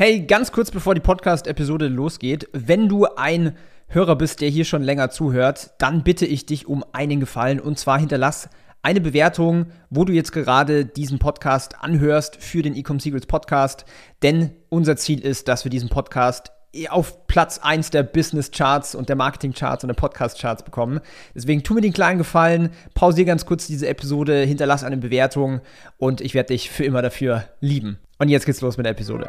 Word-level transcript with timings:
Hey, 0.00 0.20
ganz 0.20 0.52
kurz 0.52 0.70
bevor 0.70 0.94
die 0.94 1.00
Podcast-Episode 1.00 1.88
losgeht, 1.88 2.48
wenn 2.52 2.88
du 2.88 3.06
ein 3.16 3.56
Hörer 3.88 4.14
bist, 4.14 4.40
der 4.40 4.48
hier 4.48 4.64
schon 4.64 4.84
länger 4.84 5.10
zuhört, 5.10 5.72
dann 5.78 6.04
bitte 6.04 6.24
ich 6.24 6.46
dich 6.46 6.68
um 6.68 6.84
einen 6.92 7.18
Gefallen 7.18 7.58
und 7.58 7.80
zwar 7.80 7.98
hinterlass 7.98 8.48
eine 8.80 9.00
Bewertung, 9.00 9.72
wo 9.90 10.04
du 10.04 10.12
jetzt 10.12 10.30
gerade 10.30 10.84
diesen 10.84 11.18
Podcast 11.18 11.82
anhörst 11.82 12.36
für 12.36 12.62
den 12.62 12.76
Ecom 12.76 13.00
Secrets 13.00 13.26
Podcast, 13.26 13.86
denn 14.22 14.52
unser 14.68 14.94
Ziel 14.94 15.18
ist, 15.18 15.48
dass 15.48 15.64
wir 15.64 15.70
diesen 15.70 15.88
Podcast 15.88 16.52
auf 16.90 17.26
Platz 17.26 17.58
1 17.58 17.90
der 17.90 18.04
Business 18.04 18.52
Charts 18.52 18.94
und 18.94 19.08
der 19.08 19.16
Marketing 19.16 19.52
Charts 19.52 19.82
und 19.82 19.88
der 19.88 19.96
Podcast 19.96 20.40
Charts 20.40 20.62
bekommen. 20.62 21.00
Deswegen 21.34 21.64
tu 21.64 21.74
mir 21.74 21.80
den 21.80 21.92
kleinen 21.92 22.18
Gefallen, 22.18 22.70
pausier 22.94 23.24
ganz 23.24 23.46
kurz 23.46 23.66
diese 23.66 23.88
Episode, 23.88 24.42
hinterlass 24.42 24.84
eine 24.84 24.98
Bewertung 24.98 25.60
und 25.96 26.20
ich 26.20 26.34
werde 26.34 26.54
dich 26.54 26.70
für 26.70 26.84
immer 26.84 27.02
dafür 27.02 27.46
lieben. 27.58 27.98
Und 28.20 28.28
jetzt 28.28 28.46
geht's 28.46 28.60
los 28.60 28.76
mit 28.76 28.86
der 28.86 28.92
Episode. 28.92 29.28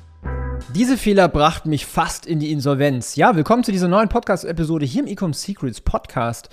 Diese 0.73 0.97
Fehler 0.97 1.27
brachten 1.27 1.69
mich 1.69 1.85
fast 1.85 2.25
in 2.25 2.39
die 2.39 2.49
Insolvenz. 2.49 3.17
Ja, 3.17 3.35
willkommen 3.35 3.65
zu 3.65 3.73
dieser 3.73 3.89
neuen 3.89 4.07
Podcast-Episode 4.07 4.85
hier 4.85 5.01
im 5.01 5.07
Ecom 5.07 5.33
Secrets 5.33 5.81
Podcast. 5.81 6.47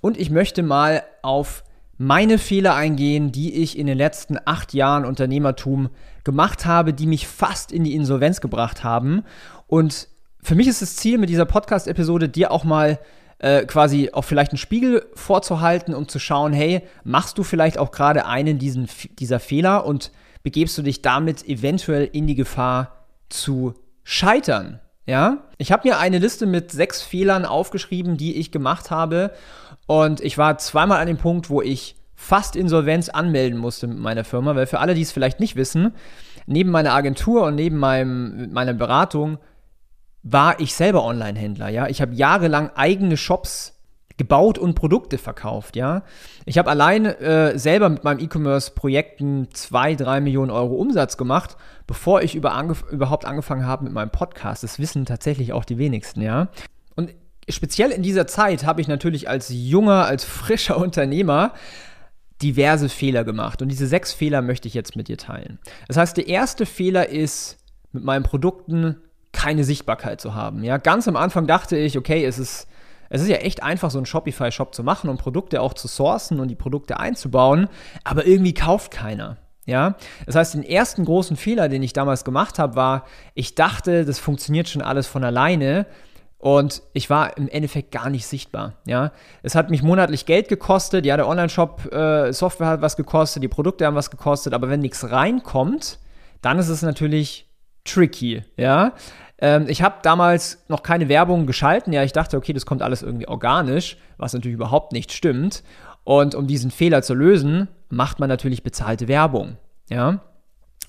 Und 0.00 0.16
ich 0.16 0.30
möchte 0.30 0.62
mal 0.62 1.02
auf 1.22 1.64
meine 1.98 2.38
Fehler 2.38 2.76
eingehen, 2.76 3.32
die 3.32 3.52
ich 3.52 3.76
in 3.76 3.88
den 3.88 3.98
letzten 3.98 4.38
acht 4.44 4.74
Jahren 4.74 5.04
Unternehmertum 5.04 5.90
gemacht 6.22 6.66
habe, 6.66 6.92
die 6.92 7.08
mich 7.08 7.26
fast 7.26 7.72
in 7.72 7.82
die 7.82 7.96
Insolvenz 7.96 8.40
gebracht 8.40 8.84
haben. 8.84 9.24
Und 9.66 10.06
für 10.40 10.54
mich 10.54 10.68
ist 10.68 10.80
das 10.80 10.94
Ziel 10.94 11.18
mit 11.18 11.28
dieser 11.28 11.44
Podcast-Episode, 11.44 12.28
dir 12.28 12.52
auch 12.52 12.62
mal 12.62 13.00
äh, 13.40 13.64
quasi 13.64 14.10
auch 14.12 14.24
vielleicht 14.24 14.52
einen 14.52 14.58
Spiegel 14.58 15.04
vorzuhalten, 15.14 15.94
um 15.94 16.06
zu 16.06 16.20
schauen, 16.20 16.52
hey, 16.52 16.82
machst 17.02 17.38
du 17.38 17.42
vielleicht 17.42 17.78
auch 17.78 17.90
gerade 17.90 18.24
einen 18.24 18.60
diesen, 18.60 18.88
dieser 19.18 19.40
Fehler 19.40 19.84
und 19.84 20.12
begebst 20.44 20.78
du 20.78 20.82
dich 20.82 21.02
damit 21.02 21.48
eventuell 21.48 22.08
in 22.12 22.28
die 22.28 22.36
Gefahr, 22.36 23.03
zu 23.28 23.74
scheitern. 24.02 24.80
Ja, 25.06 25.44
ich 25.58 25.70
habe 25.70 25.86
mir 25.88 25.98
eine 25.98 26.18
Liste 26.18 26.46
mit 26.46 26.72
sechs 26.72 27.02
Fehlern 27.02 27.44
aufgeschrieben, 27.44 28.16
die 28.16 28.36
ich 28.36 28.50
gemacht 28.50 28.90
habe. 28.90 29.32
Und 29.86 30.20
ich 30.22 30.38
war 30.38 30.56
zweimal 30.56 31.00
an 31.00 31.06
dem 31.06 31.18
Punkt, 31.18 31.50
wo 31.50 31.60
ich 31.60 31.96
fast 32.14 32.56
Insolvenz 32.56 33.10
anmelden 33.10 33.58
musste 33.58 33.86
mit 33.86 33.98
meiner 33.98 34.24
Firma, 34.24 34.56
weil 34.56 34.66
für 34.66 34.80
alle, 34.80 34.94
die 34.94 35.02
es 35.02 35.12
vielleicht 35.12 35.40
nicht 35.40 35.56
wissen, 35.56 35.92
neben 36.46 36.70
meiner 36.70 36.94
Agentur 36.94 37.44
und 37.44 37.54
neben 37.54 37.76
meinem, 37.76 38.50
meiner 38.52 38.72
Beratung 38.72 39.38
war 40.22 40.58
ich 40.58 40.74
selber 40.74 41.04
Online-Händler. 41.04 41.68
Ja, 41.68 41.86
ich 41.86 42.00
habe 42.00 42.14
jahrelang 42.14 42.70
eigene 42.74 43.18
Shops 43.18 43.78
gebaut 44.16 44.58
und 44.58 44.74
Produkte 44.74 45.18
verkauft, 45.18 45.74
ja. 45.74 46.02
Ich 46.44 46.58
habe 46.58 46.70
allein 46.70 47.04
äh, 47.04 47.58
selber 47.58 47.88
mit 47.88 48.04
meinem 48.04 48.20
E-Commerce-Projekten 48.20 49.48
zwei, 49.52 49.94
drei 49.96 50.20
Millionen 50.20 50.50
Euro 50.50 50.76
Umsatz 50.76 51.16
gemacht, 51.16 51.56
bevor 51.86 52.22
ich 52.22 52.34
über 52.34 52.52
angef 52.52 52.84
überhaupt 52.90 53.24
angefangen 53.24 53.66
habe 53.66 53.84
mit 53.84 53.92
meinem 53.92 54.10
Podcast. 54.10 54.62
Das 54.62 54.78
wissen 54.78 55.04
tatsächlich 55.04 55.52
auch 55.52 55.64
die 55.64 55.78
wenigsten, 55.78 56.22
ja. 56.22 56.48
Und 56.94 57.12
speziell 57.48 57.90
in 57.90 58.02
dieser 58.02 58.28
Zeit 58.28 58.64
habe 58.64 58.80
ich 58.80 58.86
natürlich 58.88 59.28
als 59.28 59.48
junger, 59.50 60.06
als 60.06 60.24
frischer 60.24 60.78
Unternehmer 60.78 61.52
diverse 62.40 62.88
Fehler 62.88 63.24
gemacht. 63.24 63.62
Und 63.62 63.68
diese 63.68 63.86
sechs 63.86 64.12
Fehler 64.12 64.42
möchte 64.42 64.68
ich 64.68 64.74
jetzt 64.74 64.94
mit 64.96 65.08
dir 65.08 65.18
teilen. 65.18 65.58
Das 65.88 65.96
heißt, 65.96 66.16
der 66.16 66.28
erste 66.28 66.66
Fehler 66.66 67.08
ist, 67.08 67.58
mit 67.90 68.04
meinen 68.04 68.24
Produkten 68.24 68.96
keine 69.32 69.64
Sichtbarkeit 69.64 70.20
zu 70.20 70.34
haben. 70.34 70.62
Ja, 70.62 70.76
ganz 70.76 71.08
am 71.08 71.16
Anfang 71.16 71.46
dachte 71.46 71.76
ich, 71.76 71.98
okay, 71.98 72.24
es 72.24 72.38
ist 72.38 72.68
es 73.14 73.22
ist 73.22 73.28
ja 73.28 73.36
echt 73.36 73.62
einfach, 73.62 73.92
so 73.92 73.98
einen 73.98 74.06
Shopify-Shop 74.06 74.74
zu 74.74 74.82
machen 74.82 75.08
und 75.08 75.18
Produkte 75.18 75.60
auch 75.60 75.74
zu 75.74 75.86
sourcen 75.86 76.40
und 76.40 76.48
die 76.48 76.56
Produkte 76.56 76.98
einzubauen, 76.98 77.68
aber 78.02 78.26
irgendwie 78.26 78.54
kauft 78.54 78.90
keiner. 78.90 79.36
Ja, 79.66 79.94
das 80.26 80.34
heißt, 80.34 80.54
den 80.54 80.64
ersten 80.64 81.04
großen 81.04 81.36
Fehler, 81.36 81.68
den 81.68 81.82
ich 81.84 81.92
damals 81.92 82.24
gemacht 82.24 82.58
habe, 82.58 82.74
war, 82.74 83.04
ich 83.34 83.54
dachte, 83.54 84.04
das 84.04 84.18
funktioniert 84.18 84.68
schon 84.68 84.82
alles 84.82 85.06
von 85.06 85.22
alleine 85.22 85.86
und 86.38 86.82
ich 86.92 87.08
war 87.08 87.36
im 87.36 87.48
Endeffekt 87.48 87.92
gar 87.92 88.10
nicht 88.10 88.26
sichtbar. 88.26 88.74
Ja, 88.84 89.12
es 89.44 89.54
hat 89.54 89.70
mich 89.70 89.84
monatlich 89.84 90.26
Geld 90.26 90.48
gekostet. 90.48 91.06
Ja, 91.06 91.16
der 91.16 91.28
Online-Shop 91.28 91.92
äh, 91.92 92.32
hat 92.32 92.82
was 92.82 92.96
gekostet, 92.96 93.44
die 93.44 93.48
Produkte 93.48 93.86
haben 93.86 93.94
was 93.94 94.10
gekostet, 94.10 94.54
aber 94.54 94.68
wenn 94.68 94.80
nichts 94.80 95.08
reinkommt, 95.08 96.00
dann 96.42 96.58
ist 96.58 96.68
es 96.68 96.82
natürlich 96.82 97.43
tricky. 97.84 98.42
Ja, 98.56 98.92
ähm, 99.38 99.66
ich 99.68 99.82
habe 99.82 99.96
damals 100.02 100.64
noch 100.68 100.82
keine 100.82 101.08
Werbung 101.08 101.46
geschalten. 101.46 101.92
Ja, 101.92 102.02
ich 102.02 102.12
dachte, 102.12 102.36
okay, 102.36 102.52
das 102.52 102.66
kommt 102.66 102.82
alles 102.82 103.02
irgendwie 103.02 103.28
organisch, 103.28 103.96
was 104.16 104.32
natürlich 104.32 104.54
überhaupt 104.54 104.92
nicht 104.92 105.12
stimmt. 105.12 105.62
Und 106.04 106.34
um 106.34 106.46
diesen 106.46 106.70
Fehler 106.70 107.02
zu 107.02 107.14
lösen, 107.14 107.68
macht 107.88 108.20
man 108.20 108.28
natürlich 108.28 108.62
bezahlte 108.62 109.08
Werbung. 109.08 109.56
Ja. 109.88 110.20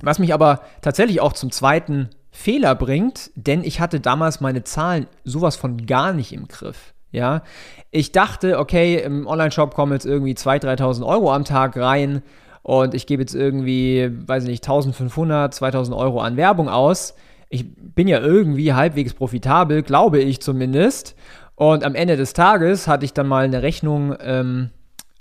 Was 0.02 0.20
mich 0.20 0.34
aber 0.34 0.62
tatsächlich 0.82 1.22
auch 1.22 1.34
zum 1.34 1.52
zweiten 1.52 2.10
Fehler 2.32 2.76
bringt, 2.76 3.32
denn 3.36 3.64
ich 3.64 3.80
hatte 3.80 4.02
damals 4.02 4.42
meine 4.42 4.64
Zahlen 4.64 5.08
sowas 5.24 5.56
von 5.56 5.86
gar 5.86 6.12
nicht 6.12 6.34
im 6.34 6.48
Griff. 6.48 6.94
Ja, 7.12 7.44
ich 7.92 8.12
dachte, 8.12 8.60
okay, 8.60 9.02
im 9.02 9.26
Online-Shop 9.26 9.74
kommen 9.74 9.94
jetzt 9.94 10.06
irgendwie 10.06 10.34
2.000, 10.34 10.78
3.000 10.78 11.06
Euro 11.06 11.32
am 11.32 11.46
Tag 11.46 11.78
rein 11.78 12.22
und 12.66 12.94
ich 12.94 13.08
gebe 13.08 13.22
jetzt 13.22 13.36
irgendwie, 13.36 14.12
weiß 14.28 14.44
ich 14.44 14.50
nicht, 14.50 14.68
1.500, 14.68 15.54
2.000 15.54 15.96
Euro 15.96 16.20
an 16.20 16.36
Werbung 16.38 16.68
aus 16.68 17.16
ich 17.50 17.66
bin 17.78 18.08
ja 18.08 18.20
irgendwie 18.20 18.74
halbwegs 18.74 19.14
profitabel, 19.14 19.84
glaube 19.84 20.20
ich 20.20 20.42
zumindest. 20.42 21.16
Und 21.56 21.84
am 21.84 21.96
Ende 21.96 22.18
des 22.18 22.34
Tages 22.34 22.88
hatte 22.88 23.06
ich 23.06 23.14
dann 23.14 23.28
mal 23.28 23.46
eine 23.46 23.64
Rechnung 23.64 24.16
ähm, 24.20 24.72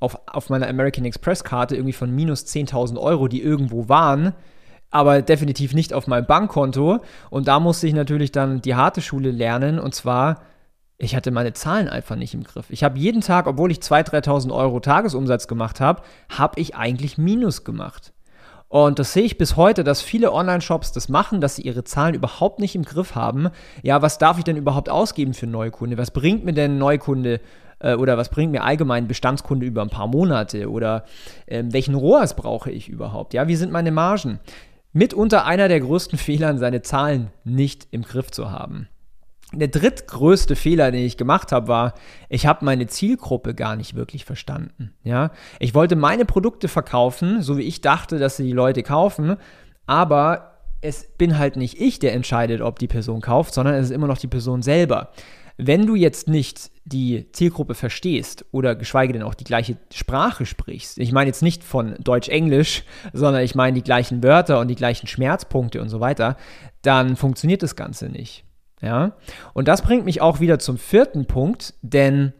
auf, 0.00 0.18
auf 0.26 0.50
meiner 0.50 0.68
American 0.68 1.04
Express 1.04 1.44
Karte 1.44 1.76
irgendwie 1.76 1.92
von 1.92 2.14
minus 2.14 2.44
10.000 2.46 2.98
Euro, 2.98 3.28
die 3.28 3.42
irgendwo 3.42 3.88
waren, 3.88 4.34
aber 4.90 5.22
definitiv 5.22 5.74
nicht 5.74 5.92
auf 5.92 6.06
meinem 6.06 6.26
Bankkonto. 6.26 7.00
Und 7.30 7.46
da 7.46 7.60
musste 7.60 7.86
ich 7.86 7.94
natürlich 7.94 8.32
dann 8.32 8.60
die 8.62 8.74
harte 8.74 9.00
Schule 9.00 9.30
lernen 9.30 9.78
und 9.78 9.94
zwar 9.94 10.40
ich 11.04 11.14
hatte 11.14 11.30
meine 11.30 11.52
Zahlen 11.52 11.88
einfach 11.88 12.16
nicht 12.16 12.34
im 12.34 12.42
Griff. 12.42 12.66
Ich 12.70 12.82
habe 12.82 12.98
jeden 12.98 13.20
Tag, 13.20 13.46
obwohl 13.46 13.70
ich 13.70 13.78
2.000, 13.78 14.24
3.000 14.24 14.54
Euro 14.54 14.80
Tagesumsatz 14.80 15.46
gemacht 15.46 15.80
habe, 15.80 16.02
habe 16.30 16.58
ich 16.60 16.74
eigentlich 16.74 17.18
Minus 17.18 17.64
gemacht. 17.64 18.12
Und 18.68 18.98
das 18.98 19.12
sehe 19.12 19.22
ich 19.22 19.38
bis 19.38 19.56
heute, 19.56 19.84
dass 19.84 20.02
viele 20.02 20.32
Online-Shops 20.32 20.92
das 20.92 21.08
machen, 21.08 21.40
dass 21.40 21.56
sie 21.56 21.62
ihre 21.62 21.84
Zahlen 21.84 22.14
überhaupt 22.14 22.58
nicht 22.58 22.74
im 22.74 22.82
Griff 22.82 23.14
haben. 23.14 23.50
Ja, 23.82 24.02
was 24.02 24.18
darf 24.18 24.38
ich 24.38 24.44
denn 24.44 24.56
überhaupt 24.56 24.88
ausgeben 24.88 25.34
für 25.34 25.44
einen 25.44 25.52
Neukunde? 25.52 25.98
Was 25.98 26.10
bringt 26.10 26.44
mir 26.44 26.54
denn 26.54 26.72
ein 26.72 26.78
Neukunde? 26.78 27.40
Äh, 27.78 27.94
oder 27.94 28.16
was 28.16 28.30
bringt 28.30 28.50
mir 28.50 28.64
allgemein 28.64 29.06
Bestandskunde 29.06 29.66
über 29.66 29.82
ein 29.82 29.90
paar 29.90 30.08
Monate? 30.08 30.70
Oder 30.70 31.04
äh, 31.46 31.62
welchen 31.66 31.94
ROAS 31.94 32.34
brauche 32.34 32.70
ich 32.70 32.88
überhaupt? 32.88 33.34
Ja, 33.34 33.46
wie 33.46 33.56
sind 33.56 33.70
meine 33.70 33.92
Margen? 33.92 34.40
Mitunter 34.92 35.44
einer 35.44 35.68
der 35.68 35.80
größten 35.80 36.18
Fehler, 36.18 36.56
seine 36.58 36.82
Zahlen 36.82 37.30
nicht 37.44 37.88
im 37.90 38.02
Griff 38.02 38.30
zu 38.30 38.50
haben. 38.50 38.88
Der 39.54 39.68
drittgrößte 39.68 40.56
Fehler, 40.56 40.90
den 40.90 41.04
ich 41.04 41.16
gemacht 41.16 41.52
habe, 41.52 41.68
war, 41.68 41.94
ich 42.28 42.46
habe 42.46 42.64
meine 42.64 42.86
Zielgruppe 42.86 43.54
gar 43.54 43.76
nicht 43.76 43.94
wirklich 43.94 44.24
verstanden. 44.24 44.94
Ja, 45.02 45.30
ich 45.58 45.74
wollte 45.74 45.96
meine 45.96 46.24
Produkte 46.24 46.68
verkaufen, 46.68 47.42
so 47.42 47.56
wie 47.56 47.62
ich 47.62 47.80
dachte, 47.80 48.18
dass 48.18 48.36
sie 48.36 48.44
die 48.44 48.52
Leute 48.52 48.82
kaufen, 48.82 49.36
aber 49.86 50.54
es 50.80 51.08
bin 51.16 51.38
halt 51.38 51.56
nicht 51.56 51.80
ich, 51.80 51.98
der 51.98 52.12
entscheidet, 52.12 52.60
ob 52.60 52.78
die 52.78 52.88
Person 52.88 53.20
kauft, 53.20 53.54
sondern 53.54 53.74
es 53.74 53.86
ist 53.86 53.90
immer 53.90 54.06
noch 54.06 54.18
die 54.18 54.26
Person 54.26 54.62
selber. 54.62 55.12
Wenn 55.56 55.86
du 55.86 55.94
jetzt 55.94 56.28
nicht 56.28 56.72
die 56.84 57.30
Zielgruppe 57.32 57.74
verstehst 57.74 58.44
oder 58.50 58.74
geschweige 58.74 59.12
denn 59.12 59.22
auch 59.22 59.34
die 59.34 59.44
gleiche 59.44 59.76
Sprache 59.94 60.46
sprichst, 60.46 60.98
ich 60.98 61.12
meine 61.12 61.28
jetzt 61.28 61.42
nicht 61.42 61.62
von 61.62 61.94
Deutsch-Englisch, 62.00 62.82
sondern 63.12 63.42
ich 63.42 63.54
meine 63.54 63.74
die 63.74 63.84
gleichen 63.84 64.22
Wörter 64.22 64.58
und 64.58 64.68
die 64.68 64.74
gleichen 64.74 65.06
Schmerzpunkte 65.06 65.80
und 65.80 65.88
so 65.88 66.00
weiter, 66.00 66.36
dann 66.82 67.16
funktioniert 67.16 67.62
das 67.62 67.76
Ganze 67.76 68.08
nicht. 68.08 68.44
Ja? 68.84 69.12
Und 69.52 69.68
das 69.68 69.82
bringt 69.82 70.04
mich 70.04 70.20
auch 70.20 70.40
wieder 70.40 70.58
zum 70.58 70.78
vierten 70.78 71.26
Punkt, 71.26 71.74
denn 71.82 72.32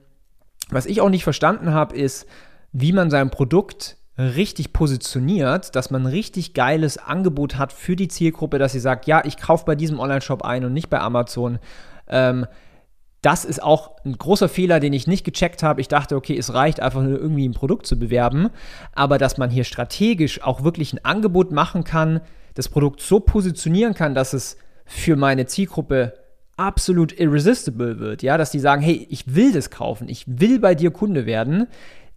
was 0.70 0.86
ich 0.86 1.00
auch 1.00 1.10
nicht 1.10 1.24
verstanden 1.24 1.72
habe, 1.72 1.96
ist, 1.96 2.26
wie 2.72 2.92
man 2.92 3.10
sein 3.10 3.30
Produkt 3.30 3.96
richtig 4.18 4.72
positioniert, 4.72 5.74
dass 5.74 5.90
man 5.90 6.02
ein 6.02 6.06
richtig 6.06 6.54
geiles 6.54 6.98
Angebot 6.98 7.56
hat 7.56 7.72
für 7.72 7.96
die 7.96 8.08
Zielgruppe, 8.08 8.58
dass 8.58 8.72
sie 8.72 8.80
sagt, 8.80 9.06
ja, 9.06 9.24
ich 9.24 9.36
kaufe 9.36 9.64
bei 9.64 9.74
diesem 9.74 9.98
Online-Shop 9.98 10.42
ein 10.42 10.64
und 10.64 10.72
nicht 10.72 10.88
bei 10.88 11.00
Amazon. 11.00 11.58
Ähm, 12.08 12.46
das 13.22 13.44
ist 13.44 13.62
auch 13.62 13.96
ein 14.04 14.18
großer 14.18 14.48
Fehler, 14.48 14.80
den 14.80 14.92
ich 14.92 15.06
nicht 15.06 15.24
gecheckt 15.24 15.62
habe. 15.62 15.80
Ich 15.80 15.88
dachte, 15.88 16.14
okay, 16.14 16.36
es 16.36 16.52
reicht 16.52 16.80
einfach 16.80 17.02
nur 17.02 17.18
irgendwie 17.18 17.48
ein 17.48 17.54
Produkt 17.54 17.86
zu 17.86 17.98
bewerben, 17.98 18.50
aber 18.92 19.18
dass 19.18 19.38
man 19.38 19.50
hier 19.50 19.64
strategisch 19.64 20.42
auch 20.42 20.62
wirklich 20.62 20.92
ein 20.92 21.04
Angebot 21.04 21.50
machen 21.50 21.84
kann, 21.84 22.20
das 22.54 22.68
Produkt 22.68 23.00
so 23.00 23.20
positionieren 23.20 23.94
kann, 23.94 24.14
dass 24.14 24.32
es 24.32 24.58
für 24.84 25.16
meine 25.16 25.46
Zielgruppe 25.46 26.12
absolut 26.56 27.18
irresistible 27.18 27.98
wird, 27.98 28.22
ja, 28.22 28.38
dass 28.38 28.50
die 28.50 28.60
sagen, 28.60 28.82
hey, 28.82 29.06
ich 29.10 29.34
will 29.34 29.52
das 29.52 29.70
kaufen, 29.70 30.08
ich 30.08 30.24
will 30.26 30.58
bei 30.58 30.74
dir 30.74 30.90
Kunde 30.90 31.26
werden, 31.26 31.66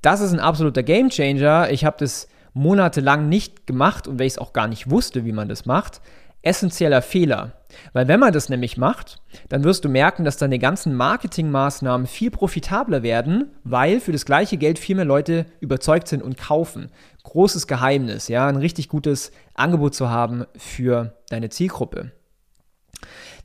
das 0.01 0.21
ist 0.21 0.33
ein 0.33 0.39
absoluter 0.39 0.83
Gamechanger. 0.83 1.69
Ich 1.71 1.85
habe 1.85 1.97
das 1.99 2.27
monatelang 2.53 3.29
nicht 3.29 3.67
gemacht 3.67 4.07
und 4.07 4.19
weil 4.19 4.27
ich 4.27 4.33
es 4.33 4.39
auch 4.39 4.53
gar 4.53 4.67
nicht 4.67 4.89
wusste, 4.89 5.25
wie 5.25 5.31
man 5.31 5.49
das 5.49 5.65
macht. 5.65 6.01
Essentieller 6.43 7.01
Fehler. 7.01 7.53
Weil 7.93 8.07
wenn 8.07 8.19
man 8.19 8.31
das 8.31 8.47
nämlich 8.47 8.77
macht, 8.77 9.21
dann 9.49 9.63
wirst 9.63 9.83
du 9.83 9.89
merken, 9.89 10.23
dass 10.23 10.37
deine 10.37 10.59
ganzen 10.59 10.95
Marketingmaßnahmen 10.95 12.07
viel 12.07 12.31
profitabler 12.31 13.03
werden, 13.03 13.51
weil 13.63 13.99
für 13.99 14.11
das 14.11 14.25
gleiche 14.25 14.57
Geld 14.57 14.79
viel 14.79 14.95
mehr 14.95 15.05
Leute 15.05 15.45
überzeugt 15.59 16.07
sind 16.07 16.23
und 16.23 16.37
kaufen. 16.37 16.89
Großes 17.23 17.67
Geheimnis, 17.67 18.29
ja, 18.29 18.47
ein 18.47 18.55
richtig 18.55 18.87
gutes 18.87 19.31
Angebot 19.55 19.93
zu 19.93 20.09
haben 20.09 20.45
für 20.55 21.13
deine 21.29 21.49
Zielgruppe. 21.49 22.11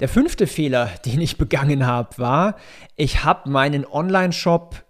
Der 0.00 0.08
fünfte 0.08 0.46
Fehler, 0.46 0.90
den 1.06 1.20
ich 1.20 1.38
begangen 1.38 1.86
habe, 1.86 2.18
war, 2.18 2.56
ich 2.96 3.24
habe 3.24 3.50
meinen 3.50 3.86
Online-Shop 3.86 4.84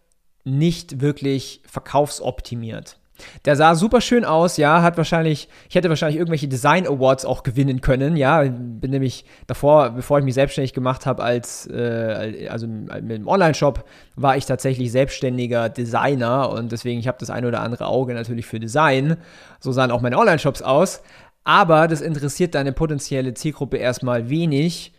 nicht 0.45 1.01
wirklich 1.01 1.63
verkaufsoptimiert. 1.67 2.99
Der 3.45 3.57
sah 3.57 3.75
super 3.75 4.01
schön 4.01 4.25
aus, 4.25 4.57
ja, 4.57 4.83
hat 4.83 4.97
wahrscheinlich, 4.97 5.49
ich 5.69 5.75
hätte 5.75 5.89
wahrscheinlich 5.89 6.17
irgendwelche 6.17 6.49
Design 6.49 6.87
Awards 6.87 7.25
auch 7.25 7.43
gewinnen 7.43 7.81
können, 7.81 8.17
ja, 8.17 8.43
bin 8.43 8.91
nämlich 8.91 9.25
davor, 9.47 9.91
bevor 9.91 10.19
ich 10.19 10.25
mich 10.25 10.35
selbstständig 10.35 10.73
gemacht 10.73 11.07
habe 11.07 11.23
als, 11.23 11.67
äh, 11.69 12.49
also 12.51 12.67
mit 12.67 13.11
dem 13.11 13.29
Online-Shop, 13.29 13.85
war 14.17 14.37
ich 14.37 14.47
tatsächlich 14.47 14.91
selbstständiger 14.93 15.69
Designer 15.69 16.51
und 16.51 16.73
deswegen, 16.73 16.99
ich 17.01 17.09
habe 17.09 17.19
das 17.21 17.31
ein 17.31 17.45
oder 17.45 17.61
andere 17.61 17.87
Auge 17.87 18.15
natürlich 18.15 18.47
für 18.47 18.61
Design, 18.61 19.17
so 19.61 19.73
sahen 19.73 19.91
auch 19.91 20.01
meine 20.01 20.19
Online-Shops 20.19 20.63
aus, 20.63 21.03
aber 21.45 21.89
das 21.89 22.01
interessiert 22.01 22.55
deine 22.55 22.73
potenzielle 22.73 23.35
Zielgruppe 23.35 23.77
erstmal 23.77 24.29
wenig, 24.29 24.93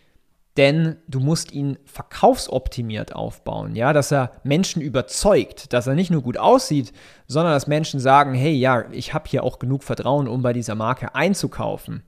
denn 0.56 0.96
du 1.08 1.18
musst 1.18 1.52
ihn 1.52 1.78
verkaufsoptimiert 1.84 3.14
aufbauen, 3.14 3.74
ja, 3.74 3.92
dass 3.92 4.12
er 4.12 4.30
Menschen 4.44 4.82
überzeugt, 4.82 5.72
dass 5.72 5.86
er 5.86 5.94
nicht 5.94 6.10
nur 6.10 6.22
gut 6.22 6.38
aussieht, 6.38 6.92
sondern 7.26 7.52
dass 7.54 7.66
Menschen 7.66 7.98
sagen, 7.98 8.34
hey, 8.34 8.52
ja, 8.52 8.84
ich 8.92 9.14
habe 9.14 9.28
hier 9.28 9.42
auch 9.42 9.58
genug 9.58 9.82
Vertrauen, 9.82 10.28
um 10.28 10.42
bei 10.42 10.52
dieser 10.52 10.76
Marke 10.76 11.14
einzukaufen. 11.14 12.04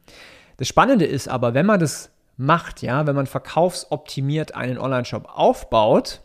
Das 0.58 0.68
Spannende 0.68 1.06
ist 1.06 1.28
aber, 1.28 1.54
wenn 1.54 1.66
man 1.66 1.80
das 1.80 2.10
macht, 2.36 2.82
ja, 2.82 3.06
wenn 3.06 3.16
man 3.16 3.26
verkaufsoptimiert 3.26 4.54
einen 4.54 4.78
Online-Shop 4.78 5.28
aufbaut, 5.34 6.20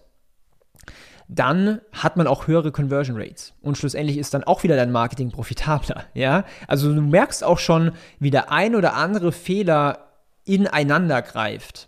dann 1.33 1.79
hat 1.93 2.17
man 2.17 2.27
auch 2.27 2.47
höhere 2.47 2.73
Conversion 2.73 3.15
Rates. 3.15 3.53
Und 3.61 3.77
schlussendlich 3.77 4.17
ist 4.17 4.33
dann 4.33 4.43
auch 4.43 4.63
wieder 4.63 4.75
dein 4.75 4.91
Marketing 4.91 5.31
profitabler. 5.31 6.03
Ja? 6.13 6.43
Also 6.67 6.93
du 6.93 7.01
merkst 7.01 7.43
auch 7.43 7.57
schon, 7.57 7.93
wie 8.19 8.31
der 8.31 8.51
ein 8.51 8.75
oder 8.75 8.95
andere 8.95 9.31
Fehler 9.31 10.09
ineinander 10.43 11.21
greift. 11.21 11.87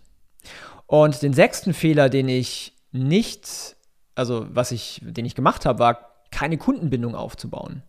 Und 0.87 1.21
den 1.21 1.33
sechsten 1.33 1.73
Fehler, 1.73 2.09
den 2.09 2.29
ich 2.29 2.73
nicht, 2.93 3.75
also 4.15 4.47
was 4.49 4.71
ich, 4.71 5.01
den 5.03 5.25
ich 5.25 5.35
gemacht 5.35 5.65
habe, 5.65 5.79
war, 5.79 6.09
keine 6.31 6.57
Kundenbindung 6.57 7.13
aufzubauen. 7.13 7.83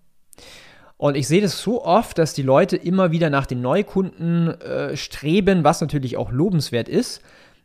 Und 0.96 1.16
ich 1.16 1.28
sehe 1.28 1.40
das 1.40 1.60
so 1.60 1.84
oft, 1.84 2.18
dass 2.18 2.34
die 2.34 2.42
Leute 2.42 2.76
immer 2.76 3.12
wieder 3.12 3.30
nach 3.30 3.46
den 3.46 3.60
Neukunden 3.60 4.60
äh, 4.60 4.96
streben, 4.96 5.62
was 5.62 5.80
natürlich 5.80 6.16
auch 6.16 6.32
lobenswert 6.32 6.88
ist. 6.88 7.22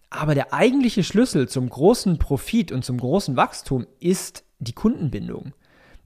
Aber 0.09 0.33
der 0.35 0.53
eigentliche 0.53 1.03
Schlüssel 1.03 1.47
zum 1.47 1.69
großen 1.69 2.17
Profit 2.17 2.71
und 2.71 2.83
zum 2.83 2.97
großen 2.97 3.35
Wachstum 3.35 3.85
ist 3.99 4.43
die 4.59 4.73
Kundenbindung. 4.73 5.53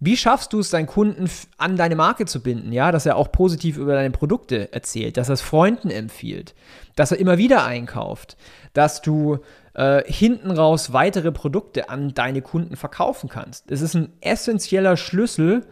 Wie 0.06 0.18
schaffst 0.18 0.52
du 0.52 0.60
es, 0.60 0.70
deinen 0.70 0.88
Kunden 0.88 1.30
an 1.58 1.78
deine 1.78 1.96
Marke 1.96 2.26
zu 2.26 2.44
binden, 2.44 2.74
ja, 2.74 2.92
dass 2.92 3.06
er 3.06 3.16
auch 3.16 3.32
positiv 3.32 3.78
über 3.78 3.94
deine 3.94 4.12
Produkte 4.12 4.74
erzählt, 4.74 5.16
dass 5.16 5.30
er 5.30 5.36
es 5.36 5.42
Freunden 5.42 5.90
empfiehlt, 5.90 6.56
dass 6.98 7.14
er 7.14 7.20
immer 7.20 7.38
wieder 7.38 7.66
einkauft, 7.66 8.36
dass 8.74 9.02
du 9.02 9.40
äh, 9.76 10.04
hinten 10.06 10.52
raus 10.52 10.92
weitere 10.92 11.32
Produkte 11.32 11.88
an 11.90 12.14
deine 12.14 12.42
Kunden 12.42 12.76
verkaufen 12.76 13.30
kannst. 13.30 13.72
Das 13.72 13.80
ist 13.80 13.96
ein 13.96 14.12
essentieller 14.20 14.98
Schlüssel, 14.98 15.66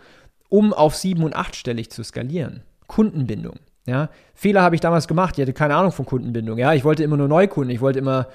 um 0.48 0.74
auf 0.74 0.96
sieben- 0.96 1.24
und 1.24 1.36
achtstellig 1.36 1.92
zu 1.92 2.02
skalieren. 2.02 2.64
Kundenbindung. 2.88 3.60
Ja, 3.86 4.10
Fehler 4.36 4.62
habe 4.62 4.76
ich 4.76 4.82
damals 4.82 5.08
gemacht. 5.08 5.38
Ich 5.38 5.42
hatte 5.42 5.54
keine 5.54 5.76
Ahnung 5.76 5.92
von 5.92 6.06
Kundenbindung. 6.06 6.58
Ja, 6.58 6.74
ich 6.74 6.84
wollte 6.84 7.04
immer 7.04 7.18
nur 7.18 7.28
Neukunden. 7.28 7.74
Ich 7.74 7.82
wollte 7.82 8.00
immer 8.00 8.28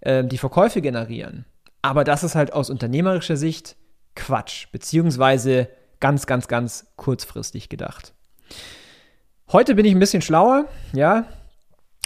äh, 0.00 0.24
die 0.24 0.38
Verkäufe 0.38 0.80
generieren. 0.80 1.44
Aber 1.82 2.04
das 2.04 2.22
ist 2.22 2.34
halt 2.34 2.52
aus 2.52 2.70
unternehmerischer 2.70 3.36
Sicht 3.36 3.76
Quatsch, 4.14 4.66
beziehungsweise 4.70 5.68
ganz, 5.98 6.26
ganz, 6.26 6.46
ganz 6.46 6.86
kurzfristig 6.96 7.68
gedacht. 7.68 8.14
Heute 9.50 9.74
bin 9.74 9.84
ich 9.84 9.92
ein 9.92 9.98
bisschen 9.98 10.22
schlauer, 10.22 10.66
ja. 10.92 11.26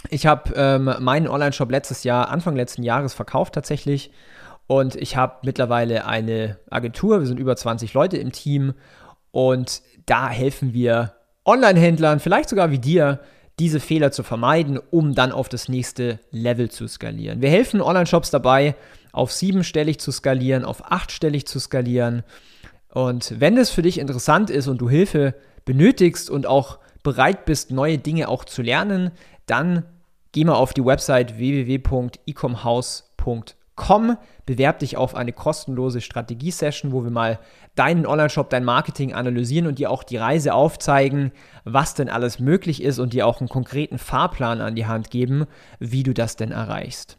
Ich 0.09 0.25
habe 0.25 0.53
ähm, 0.55 0.93
meinen 0.99 1.27
Online-Shop 1.27 1.69
letztes 1.69 2.03
Jahr, 2.03 2.29
Anfang 2.29 2.55
letzten 2.55 2.83
Jahres 2.83 3.13
verkauft 3.13 3.53
tatsächlich. 3.53 4.11
Und 4.67 4.95
ich 4.95 5.15
habe 5.15 5.37
mittlerweile 5.43 6.05
eine 6.05 6.59
Agentur, 6.69 7.19
wir 7.19 7.27
sind 7.27 7.39
über 7.39 7.55
20 7.55 7.93
Leute 7.93 8.17
im 8.17 8.31
Team. 8.31 8.73
Und 9.31 9.81
da 10.05 10.29
helfen 10.29 10.73
wir 10.73 11.16
Online-Händlern, 11.47 12.19
vielleicht 12.19 12.49
sogar 12.49 12.71
wie 12.71 12.79
dir, 12.79 13.21
diese 13.57 13.79
Fehler 13.79 14.11
zu 14.11 14.21
vermeiden, 14.21 14.79
um 14.91 15.15
dann 15.15 15.31
auf 15.31 15.49
das 15.49 15.67
nächste 15.67 16.19
Level 16.29 16.69
zu 16.69 16.87
skalieren. 16.87 17.41
Wir 17.41 17.49
helfen 17.49 17.81
Online-Shops 17.81 18.29
dabei, 18.29 18.75
auf 19.11 19.31
siebenstellig 19.31 19.99
zu 19.99 20.11
skalieren, 20.11 20.63
auf 20.63 20.91
achtstellig 20.91 21.47
zu 21.47 21.59
skalieren. 21.59 22.21
Und 22.93 23.39
wenn 23.39 23.57
es 23.57 23.71
für 23.71 23.81
dich 23.81 23.97
interessant 23.97 24.51
ist 24.51 24.67
und 24.67 24.79
du 24.79 24.89
Hilfe 24.89 25.33
benötigst 25.65 26.29
und 26.29 26.45
auch 26.45 26.77
bereit 27.01 27.45
bist, 27.45 27.71
neue 27.71 27.97
Dinge 27.97 28.27
auch 28.27 28.45
zu 28.45 28.61
lernen, 28.61 29.09
dann 29.47 29.85
geh 30.33 30.45
mal 30.45 30.53
auf 30.53 30.73
die 30.73 30.85
Website 30.85 31.39
www.ecomhouse.com, 31.39 33.43
bewerb 34.45 34.79
dich 34.79 34.97
auf 34.97 35.15
eine 35.15 35.31
kostenlose 35.31 36.01
Strategie-Session, 36.01 36.91
wo 36.91 37.03
wir 37.03 37.11
mal 37.11 37.39
deinen 37.75 38.05
Online-Shop, 38.05 38.49
dein 38.49 38.65
Marketing 38.65 39.13
analysieren 39.13 39.67
und 39.67 39.79
dir 39.79 39.91
auch 39.91 40.03
die 40.03 40.17
Reise 40.17 40.53
aufzeigen, 40.53 41.31
was 41.63 41.93
denn 41.93 42.09
alles 42.09 42.39
möglich 42.39 42.83
ist 42.83 42.99
und 42.99 43.13
dir 43.13 43.25
auch 43.25 43.39
einen 43.39 43.49
konkreten 43.49 43.97
Fahrplan 43.97 44.59
an 44.59 44.75
die 44.75 44.87
Hand 44.87 45.11
geben, 45.11 45.45
wie 45.79 46.03
du 46.03 46.13
das 46.13 46.35
denn 46.35 46.51
erreichst. 46.51 47.17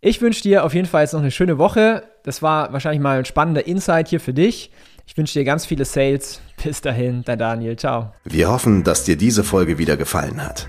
Ich 0.00 0.20
wünsche 0.20 0.42
dir 0.42 0.64
auf 0.64 0.74
jeden 0.74 0.86
Fall 0.86 1.02
jetzt 1.02 1.14
noch 1.14 1.20
eine 1.20 1.30
schöne 1.30 1.56
Woche. 1.56 2.02
Das 2.24 2.42
war 2.42 2.72
wahrscheinlich 2.74 3.00
mal 3.00 3.18
ein 3.18 3.24
spannender 3.24 3.66
Insight 3.66 4.08
hier 4.08 4.20
für 4.20 4.34
dich. 4.34 4.70
Ich 5.06 5.16
wünsche 5.16 5.38
dir 5.38 5.44
ganz 5.44 5.64
viele 5.64 5.84
Sales. 5.84 6.42
Bis 6.62 6.80
dahin, 6.80 7.22
dein 7.24 7.38
Daniel. 7.38 7.76
Ciao. 7.76 8.12
Wir 8.24 8.50
hoffen, 8.50 8.84
dass 8.84 9.04
dir 9.04 9.16
diese 9.16 9.44
Folge 9.44 9.78
wieder 9.78 9.96
gefallen 9.96 10.44
hat. 10.44 10.68